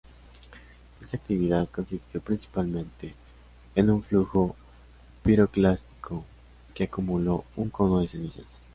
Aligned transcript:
Esta 0.99 1.17
actividad 1.17 1.69
consistió 1.69 2.21
principalmente 2.21 3.13
en 3.75 3.91
un 3.91 4.01
flujo 4.01 4.55
piroclástico 5.23 6.25
que 6.73 6.85
acumuló 6.85 7.45
un 7.55 7.69
cono 7.69 7.99
de 7.99 8.07
cenizas. 8.07 8.65